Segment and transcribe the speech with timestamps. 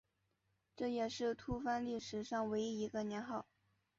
[0.75, 3.45] 这也是吐蕃历史上唯一一个年号。